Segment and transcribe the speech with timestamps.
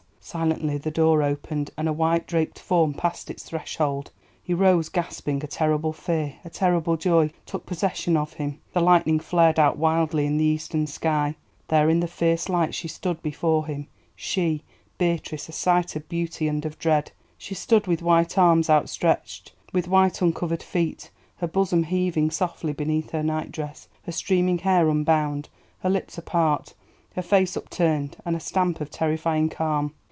[0.23, 4.11] Silently the door opened, and a white draped form passed its threshold.
[4.41, 8.61] He rose, gasping; a terrible fear, a terrible joy, took possession of him.
[8.73, 11.35] The lightning flared out wildly in the eastern sky.
[11.69, 14.63] There in the fierce light she stood before him—she,
[14.99, 17.11] Beatrice, a sight of beauty and of dread.
[17.39, 23.09] She stood with white arms outstretched, with white uncovered feet, her bosom heaving softly beneath
[23.09, 25.49] her night dress, her streaming hair unbound,
[25.79, 26.75] her lips apart,
[27.15, 29.95] her face upturned, and a stamp of terrifying calm.